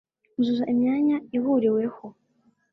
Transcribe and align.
Uzuza 0.39 0.63
imyanya 0.73 1.15
ihuriweho 1.37 2.05